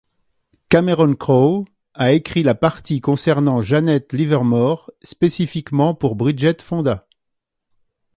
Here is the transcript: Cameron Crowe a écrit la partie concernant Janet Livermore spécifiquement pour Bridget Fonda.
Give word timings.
Cameron 0.69 1.13
Crowe 1.13 1.65
a 1.93 2.11
écrit 2.13 2.41
la 2.41 2.55
partie 2.55 3.01
concernant 3.01 3.61
Janet 3.61 4.11
Livermore 4.13 4.89
spécifiquement 5.03 5.93
pour 5.93 6.15
Bridget 6.15 6.59
Fonda. 6.59 7.07